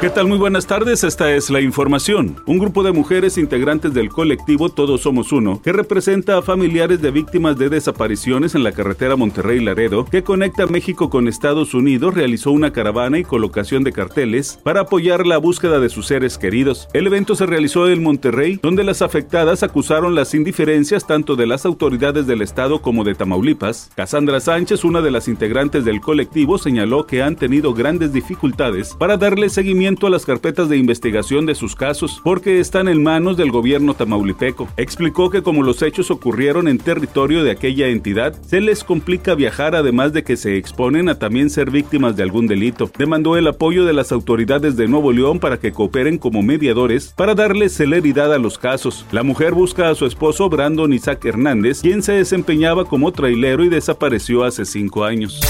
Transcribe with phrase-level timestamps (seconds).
[0.00, 0.26] ¿Qué tal?
[0.26, 2.36] Muy buenas tardes, esta es la información.
[2.44, 7.10] Un grupo de mujeres integrantes del colectivo Todos Somos Uno, que representa a familiares de
[7.10, 12.72] víctimas de desapariciones en la carretera Monterrey-Laredo, que conecta México con Estados Unidos, realizó una
[12.72, 16.88] caravana y colocación de carteles para apoyar la búsqueda de sus seres queridos.
[16.92, 21.64] El evento se realizó en Monterrey, donde las afectadas acusaron las indiferencias tanto de las
[21.64, 23.90] autoridades del Estado como de Tamaulipas.
[23.94, 29.16] Cassandra Sánchez, una de las integrantes del colectivo, señaló que han tenido grandes dificultades para
[29.16, 33.50] darle seguimiento a las carpetas de investigación de sus casos porque están en manos del
[33.50, 34.66] gobierno tamaulipeco.
[34.78, 39.74] Explicó que como los hechos ocurrieron en territorio de aquella entidad, se les complica viajar
[39.74, 42.90] además de que se exponen a también ser víctimas de algún delito.
[42.96, 47.34] Demandó el apoyo de las autoridades de Nuevo León para que cooperen como mediadores para
[47.34, 49.04] darle celeridad a los casos.
[49.12, 53.68] La mujer busca a su esposo Brandon Isaac Hernández, quien se desempeñaba como trailero y
[53.68, 55.42] desapareció hace cinco años.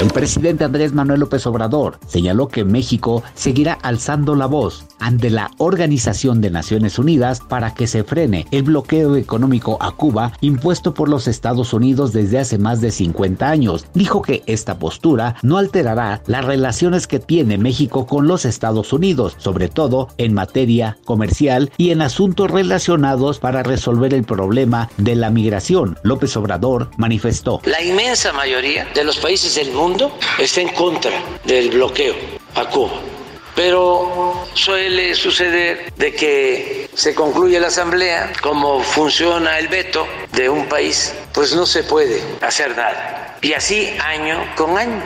[0.00, 5.50] El presidente Andrés Manuel López Obrador señaló que México seguirá alzando la voz ante la
[5.58, 11.08] Organización de Naciones Unidas para que se frene el bloqueo económico a Cuba impuesto por
[11.08, 13.86] los Estados Unidos desde hace más de 50 años.
[13.94, 19.34] Dijo que esta postura no alterará las relaciones que tiene México con los Estados Unidos,
[19.38, 25.30] sobre todo en materia comercial y en asuntos relacionados para resolver el problema de la
[25.30, 25.98] migración.
[26.02, 27.60] López Obrador manifestó.
[27.64, 31.12] La inmensa mayoría de los países del mundo está en contra
[31.44, 32.14] del bloqueo
[32.54, 33.11] a Cuba.
[33.54, 40.68] Pero suele suceder de que se concluye la asamblea, como funciona el veto de un
[40.68, 43.38] país, pues no se puede hacer nada.
[43.42, 45.02] Y así año con año.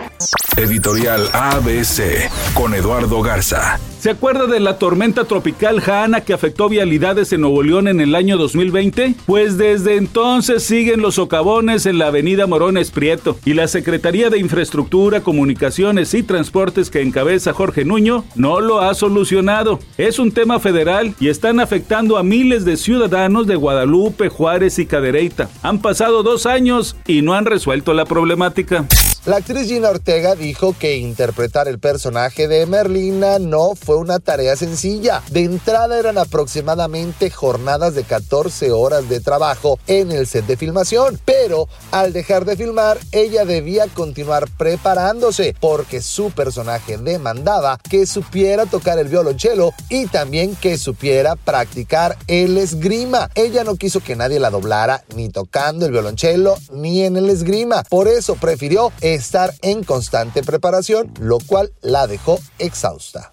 [0.57, 3.79] Editorial ABC con Eduardo Garza.
[3.99, 8.15] ¿Se acuerda de la tormenta tropical Hanna que afectó vialidades en Nuevo León en el
[8.15, 9.15] año 2020?
[9.27, 14.39] Pues desde entonces siguen los socavones en la avenida Morones Prieto y la Secretaría de
[14.39, 19.81] Infraestructura, Comunicaciones y Transportes que encabeza Jorge Nuño no lo ha solucionado.
[19.99, 24.87] Es un tema federal y están afectando a miles de ciudadanos de Guadalupe, Juárez y
[24.87, 25.51] Cadereyta.
[25.63, 28.87] Han pasado dos años y no han resuelto la problemática.
[29.27, 34.55] La actriz Gina Ortega dijo que interpretar el personaje de Merlina no fue una tarea
[34.55, 35.21] sencilla.
[35.33, 41.21] De entrada eran aproximadamente jornadas de 14 horas de trabajo en el set de filmación,
[41.25, 48.65] pero al dejar de filmar ella debía continuar preparándose porque su personaje demandaba que supiera
[48.67, 53.29] tocar el violonchelo y también que supiera practicar el esgrima.
[53.35, 57.83] Ella no quiso que nadie la doblara ni tocando el violonchelo ni en el esgrima,
[57.91, 63.31] por eso prefirió estar en constante preparación, lo cual la dejó exhausta.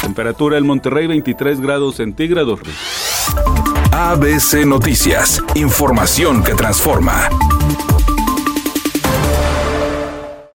[0.00, 2.60] Temperatura en Monterrey 23 grados centígrados.
[3.92, 7.28] ABC Noticias, información que transforma.